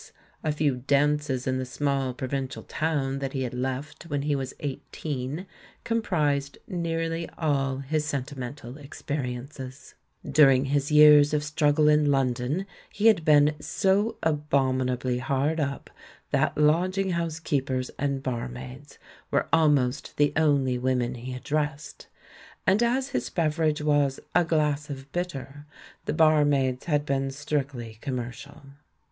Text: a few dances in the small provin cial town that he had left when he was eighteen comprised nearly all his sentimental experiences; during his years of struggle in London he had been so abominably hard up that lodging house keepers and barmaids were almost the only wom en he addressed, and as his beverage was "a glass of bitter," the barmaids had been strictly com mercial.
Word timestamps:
a 0.43 0.51
few 0.51 0.77
dances 0.77 1.45
in 1.45 1.59
the 1.59 1.63
small 1.63 2.11
provin 2.11 2.47
cial 2.47 2.65
town 2.67 3.19
that 3.19 3.33
he 3.33 3.43
had 3.43 3.53
left 3.53 4.05
when 4.07 4.23
he 4.23 4.35
was 4.35 4.51
eighteen 4.61 5.45
comprised 5.83 6.57
nearly 6.67 7.29
all 7.37 7.77
his 7.77 8.03
sentimental 8.03 8.79
experiences; 8.79 9.93
during 10.27 10.65
his 10.65 10.91
years 10.91 11.35
of 11.35 11.43
struggle 11.43 11.87
in 11.87 12.09
London 12.09 12.65
he 12.91 13.05
had 13.05 13.23
been 13.23 13.53
so 13.61 14.17
abominably 14.23 15.19
hard 15.19 15.59
up 15.59 15.87
that 16.31 16.57
lodging 16.57 17.11
house 17.11 17.39
keepers 17.39 17.91
and 17.99 18.23
barmaids 18.23 18.97
were 19.29 19.47
almost 19.53 20.17
the 20.17 20.33
only 20.35 20.79
wom 20.79 21.03
en 21.03 21.13
he 21.13 21.35
addressed, 21.35 22.07
and 22.65 22.81
as 22.81 23.09
his 23.09 23.29
beverage 23.29 23.83
was 23.83 24.19
"a 24.33 24.43
glass 24.43 24.89
of 24.89 25.11
bitter," 25.11 25.67
the 26.05 26.11
barmaids 26.13 26.85
had 26.85 27.05
been 27.05 27.29
strictly 27.29 27.99
com 28.01 28.15
mercial. 28.15 28.63